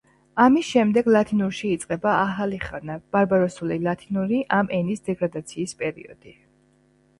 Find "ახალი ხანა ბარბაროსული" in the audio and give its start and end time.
2.21-3.79